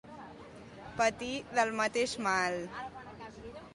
Patir 1.01 1.29
del 1.59 1.73
mateix 1.81 2.17
mal. 2.29 2.59